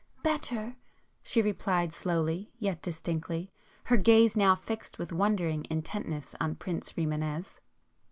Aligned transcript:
[p 0.23 0.29
149]"Better," 0.31 0.75
she 1.21 1.43
replied 1.43 1.93
slowly, 1.93 2.51
yet 2.57 2.81
distinctly, 2.81 3.51
her 3.83 3.97
gaze 3.97 4.35
now 4.35 4.55
fixed 4.55 4.97
with 4.97 5.13
wondering 5.13 5.67
intentness 5.69 6.33
on 6.41 6.55
Prince 6.55 6.93
Rimânez. 6.93 7.59